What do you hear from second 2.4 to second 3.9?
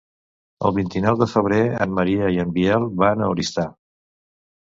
en Biel van a Oristà.